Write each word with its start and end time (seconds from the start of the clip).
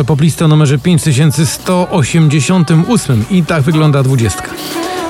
To 0.00 0.04
poplista 0.04 0.44
o 0.44 0.48
numerze 0.48 0.78
5188 0.78 3.24
i 3.30 3.44
tak 3.44 3.62
wygląda 3.62 4.02
dwudziestka. 4.02 4.50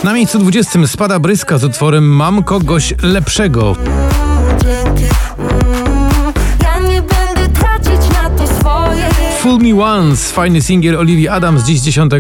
Na 0.05 0.15
miejscu 0.15 0.39
20 0.39 0.87
spada 0.87 1.19
Bryska 1.19 1.59
z 1.59 1.65
utworem 1.65 2.05
Mam 2.05 2.43
kogoś 2.43 2.95
lepszego. 3.03 3.77
Fool 9.41 9.59
Me 9.59 9.85
Once, 9.85 10.33
fajny 10.33 10.63
singiel 10.63 10.97
Olivia 10.97 11.33
Adams 11.33 11.65
dziś 11.65 11.81
z 11.81 11.85
10 11.85 12.13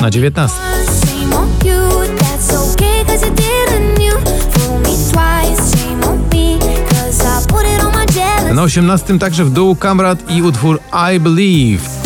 na 0.00 0.10
19. 0.10 0.56
Shame 0.56 1.36
on 1.36 1.48
you, 1.64 1.74
that's 2.18 2.54
okay 2.72 3.04
cause 3.06 3.26
you 3.26 3.32
didn't 3.34 4.02
you 4.02 4.12
Fool 4.50 4.78
me 4.78 4.96
twice, 5.10 5.76
shame 5.76 6.06
on 6.06 6.18
me 6.18 6.58
Cause 6.88 7.24
I 7.24 7.26
put 7.46 7.62
it 7.76 7.84
on 7.84 7.92
my 7.92 8.06
jealous 8.14 8.54
Na 8.54 8.62
18 8.62 9.18
także 9.18 9.44
w 9.44 9.50
dół 9.50 9.76
Kamrat 9.76 10.30
i 10.30 10.42
utwór 10.42 10.80
I 11.14 11.20
Believe. 11.20 11.97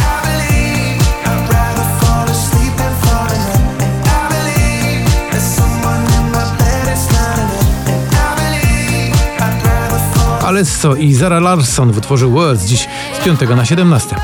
Alesso 10.43 10.95
i 10.97 11.15
Zara 11.15 11.41
Larsson 11.41 11.93
w 11.93 11.99
utworze 11.99 12.27
Words 12.27 12.65
dziś 12.65 12.89
z 13.21 13.25
5 13.25 13.41
na 13.57 13.65
17. 13.65 14.17
I 14.17 14.19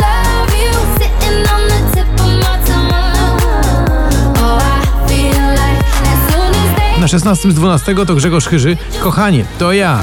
love 0.00 0.56
you, 0.58 0.72
sitting 0.92 1.52
on 1.52 1.68
the 1.68 1.96
tip 1.96 2.20
of 2.20 2.26
my 2.26 2.66
tongue 2.66 2.92
Oh, 4.42 4.58
I 4.58 5.08
feel 5.08 5.50
like 5.50 5.84
as 6.02 6.34
soon 6.34 6.50
as 6.50 6.76
they 6.76 7.00
Na 7.00 7.08
16 7.08 7.50
z 7.50 7.54
12 7.54 7.94
to 8.06 8.14
Grzegorz 8.14 8.46
Chyży. 8.46 8.76
Kochanie, 9.02 9.44
to 9.58 9.72
ja. 9.72 10.02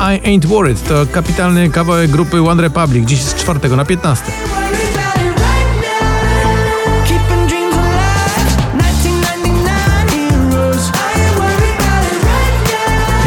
I 0.00 0.20
Ain't 0.20 0.46
Worried 0.46 0.88
to 0.88 1.06
kapitalny 1.12 1.70
kawałek 1.70 2.10
grupy 2.10 2.42
One 2.42 2.62
Republic, 2.62 3.08
dziś 3.08 3.22
z 3.22 3.34
4 3.34 3.76
na 3.76 3.84
15. 3.84 4.24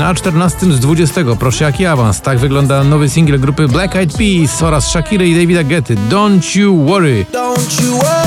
Na 0.06 0.14
14 0.14 0.73
z 0.73 0.80
20 0.80 1.22
proszę 1.39 1.64
jaki 1.64 1.86
awans. 1.86 2.22
Tak 2.22 2.39
wygląda 2.39 2.84
nowy 2.84 3.09
singiel 3.09 3.39
grupy 3.39 3.67
Black 3.67 3.95
Eyed 3.95 4.17
Peas 4.17 4.64
oraz 4.64 4.88
Shakiry 4.88 5.28
i 5.30 5.36
Davida 5.36 5.64
Getty. 5.64 5.95
Don't 5.95 6.59
you 6.59 6.86
worry. 6.86 7.25
Don't 7.34 7.84
you 7.84 7.92
worry 7.92 8.25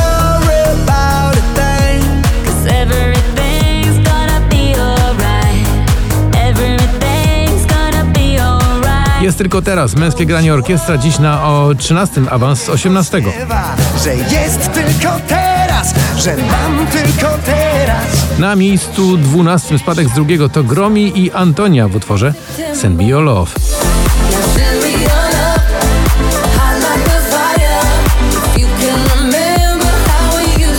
Jest 9.20 9.39
tylko 9.39 9.63
teraz 9.63 9.97
męskie 9.97 10.27
granie 10.27 10.55
orkiestra 10.55 10.98
dziś 10.98 11.19
na 11.19 11.45
o 11.45 11.75
13 11.79 12.20
awans 12.31 12.63
z 12.63 12.69
18. 12.69 13.20
Bywa, 13.20 13.77
Że 14.05 14.15
jest 14.15 14.73
tylko 14.73 15.17
teraz, 15.29 15.95
że 16.29 16.37
mam 16.37 16.87
tylko 16.87 17.39
teraz. 17.47 18.39
Na 18.39 18.57
miejscu 18.57 19.17
12 19.17 19.79
spadek 19.79 20.09
z 20.09 20.15
drugiego 20.15 20.48
to 20.48 20.65
Gromi 20.65 21.25
i 21.25 21.33
Antonia 21.33 21.89
w 21.89 21.97
utworze 21.97 22.35
Send 22.75 22.98
Me 22.98 23.05
Your 23.05 23.25
Love. 23.25 23.51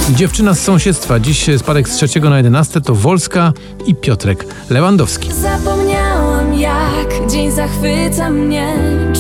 Dziewczyna 0.09 0.53
z 0.53 0.59
sąsiedztwa, 0.59 1.19
dziś 1.19 1.50
spadek 1.58 1.89
z 1.89 1.95
trzeciego 1.95 2.30
na 2.30 2.38
11 2.38 2.81
to 2.81 2.95
Wolska 2.95 3.53
i 3.86 3.95
Piotrek 3.95 4.45
Lewandowski. 4.69 5.30
Zapomniałam 5.34 6.38
jak 6.59 7.31
dzień 7.31 7.52
zachwyca 7.52 8.29
mnie 8.29 8.73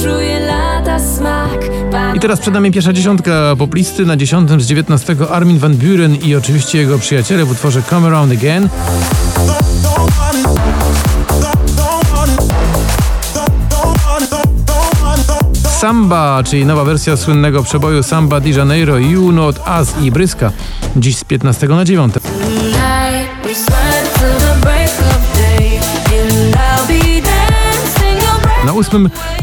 Czuję 0.03 0.39
lata 0.39 0.99
smak 0.99 1.59
I 2.15 2.19
teraz 2.19 2.39
przed 2.39 2.53
nami 2.53 2.71
pierwsza 2.71 2.93
dziesiątka 2.93 3.55
poplisty 3.57 4.05
na 4.05 4.17
dziesiątym 4.17 4.61
z 4.61 4.67
19 4.67 5.15
Armin 5.29 5.59
van 5.59 5.75
Buren 5.75 6.15
i 6.15 6.35
oczywiście 6.35 6.77
jego 6.77 6.99
przyjaciele 6.99 7.45
w 7.45 7.51
utworze 7.51 7.81
Come 7.89 8.07
Around 8.07 8.31
Again. 8.31 8.69
Samba, 15.79 16.43
czyli 16.45 16.65
nowa 16.65 16.83
wersja 16.83 17.17
słynnego 17.17 17.63
przeboju 17.63 18.03
Samba 18.03 18.39
de 18.39 18.49
Janeiro, 18.49 18.97
You 18.97 19.31
Not 19.31 19.59
Us 19.79 19.93
i 20.01 20.11
Bryska, 20.11 20.51
dziś 20.95 21.17
z 21.17 21.23
15 21.23 21.67
na 21.67 21.85
9. 21.85 22.13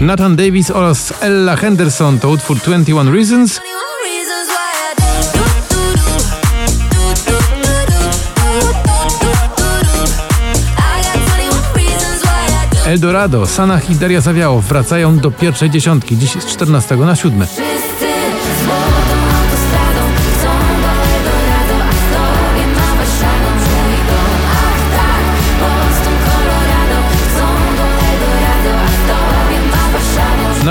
Nathan 0.01 0.37
Davis 0.37 0.71
oraz 0.71 1.13
Ella 1.21 1.57
Henderson 1.57 2.19
to 2.19 2.31
utwór 2.31 2.57
21 2.57 3.15
Reasons. 3.15 3.61
Eldorado, 12.87 13.47
Sanach 13.47 13.91
i 13.91 13.95
Daria 13.95 14.21
Zawiało 14.21 14.61
wracają 14.61 15.19
do 15.19 15.31
pierwszej 15.31 15.71
dziesiątki, 15.71 16.17
dziś 16.17 16.31
z 16.31 16.47
14 16.47 16.97
na 16.97 17.17
7. 17.17 17.47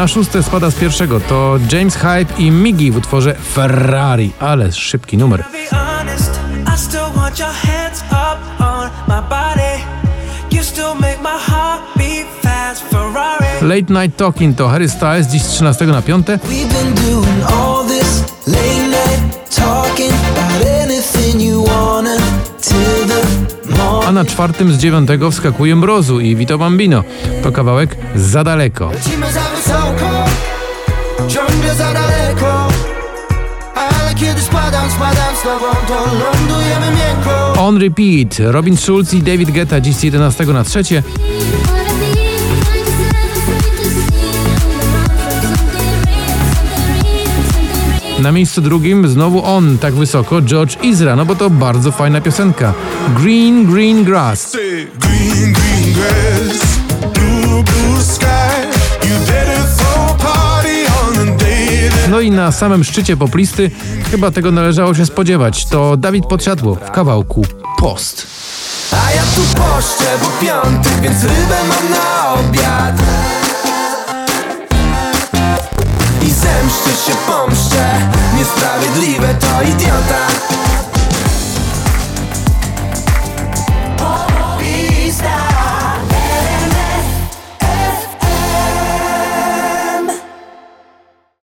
Na 0.05 0.09
szóste 0.09 0.43
spada 0.43 0.71
z 0.71 0.75
pierwszego. 0.75 1.19
To 1.19 1.59
James 1.71 1.95
Hype 1.95 2.37
i 2.37 2.51
Miggy 2.51 2.91
w 2.91 2.97
utworze 2.97 3.35
Ferrari, 3.53 4.31
ale 4.39 4.71
szybki 4.71 5.17
numer. 5.17 5.43
Late 13.61 13.93
Night 13.93 14.17
Talking 14.17 14.57
to 14.57 14.67
Harry 14.67 14.89
Styles, 14.89 15.27
dziś 15.27 15.41
z 15.41 15.47
13 15.47 15.85
na 15.85 16.01
5. 16.01 16.27
na 24.15 24.25
czwartym 24.25 24.73
z 24.73 24.77
dziewiątego 24.77 25.31
wskakuje 25.31 25.75
Mrozu 25.75 26.19
i 26.19 26.35
Vito 26.35 26.57
Bambino. 26.57 27.03
To 27.43 27.51
kawałek 27.51 27.97
za 28.15 28.43
daleko. 28.43 28.89
Lecimy 28.89 29.25
za 29.31 29.41
wysoko, 29.41 30.25
ciągle 31.27 31.75
za 31.75 31.93
daleko. 31.93 32.67
Ale 33.75 34.15
kiedy 34.15 34.41
spadam, 34.41 34.91
spadam 34.91 35.35
z 35.39 35.41
tobą, 35.43 35.65
to 35.87 35.93
lądujemy 36.05 36.85
miękko. 36.85 37.53
On 37.57 37.77
Repeat, 37.77 38.51
Robin 38.51 38.77
Schulz 38.77 39.13
i 39.13 39.21
David 39.21 39.51
Guetta 39.51 39.81
dziś 39.81 39.95
z 39.95 40.03
11 40.03 40.45
na 40.45 40.63
3. 40.63 40.83
Na 48.19 48.31
miejscu 48.31 48.61
drugim 48.61 49.07
znowu 49.07 49.45
on, 49.45 49.77
tak 49.77 49.93
wysoko, 49.93 50.41
George 50.41 50.83
Izra, 50.83 51.15
no 51.15 51.25
bo 51.25 51.35
to 51.35 51.49
bardzo 51.49 51.91
fajna 51.91 52.21
piosenka. 52.21 52.73
Green, 53.17 53.65
Green 53.65 54.03
Grass. 54.03 54.51
Green, 54.51 55.53
green 55.53 55.93
grass, 55.93 56.59
blue, 57.13 58.03
sky. 58.03 58.75
No 62.09 62.21
i 62.21 62.31
na 62.31 62.51
samym 62.51 62.83
szczycie 62.83 63.17
poplisty, 63.17 63.71
chyba 64.11 64.31
tego 64.31 64.51
należało 64.51 64.93
się 64.93 65.05
spodziewać, 65.05 65.65
to 65.65 65.97
Dawid 65.97 66.25
Podsiadło 66.25 66.75
w 66.75 66.91
kawałku 66.91 67.45
Post. 67.79 68.27
A 68.91 69.11
ja 69.11 69.21
tu 69.21 69.41
poszczę, 69.41 70.05
bo 70.21 70.45
piątek, 70.45 71.01
więc 71.01 71.23
rybę 71.23 71.57
mam 71.69 71.91
na 71.91 72.33
obiad. 72.33 73.01
I 76.75 76.77
zemszczę 76.77 77.11
się, 77.11 77.17
pomszczę, 77.27 78.11
niesprawiedliwe 78.37 79.33
to 79.33 79.61
idiota. 79.61 80.54